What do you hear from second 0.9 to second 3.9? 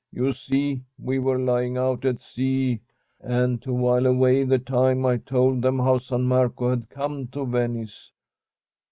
we were lying out at sea, and to